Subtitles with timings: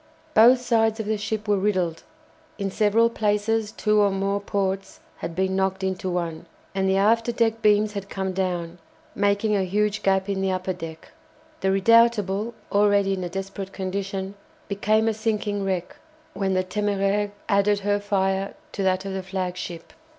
[0.33, 2.01] Both sides of the ship were riddled,
[2.57, 7.31] in several places two or more ports had been knocked into one, and the after
[7.31, 8.79] deck beams had come down,
[9.13, 11.11] making a huge gap in the upper deck.
[11.59, 14.33] The "Redoutable," already in a desperate condition,
[14.67, 15.95] became a sinking wreck
[16.33, 19.93] when the "Téméraire" added her fire to that of the flagship.